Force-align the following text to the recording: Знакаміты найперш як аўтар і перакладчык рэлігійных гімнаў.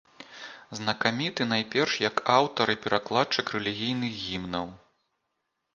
Знакаміты 0.79 1.41
найперш 1.53 1.93
як 2.09 2.15
аўтар 2.37 2.67
і 2.75 2.77
перакладчык 2.87 3.45
рэлігійных 3.59 4.13
гімнаў. 4.25 4.67